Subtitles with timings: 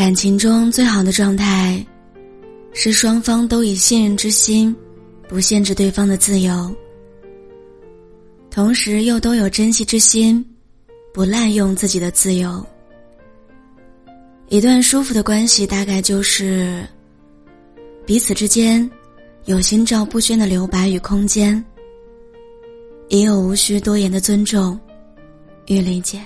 [0.00, 1.86] 感情中最好的状态
[2.72, 4.74] 是双方都以信任之心
[5.28, 6.74] 不限制对方的自由
[8.50, 10.42] 同时又都有珍惜之心
[11.12, 12.66] 不滥用自己的自由。
[14.48, 16.82] 一段舒服的关系大概就是
[18.06, 18.90] 彼此之间
[19.44, 21.62] 有心照不宣的留白与空间
[23.08, 24.80] 也有无需多言的尊重
[25.66, 26.22] 与理解。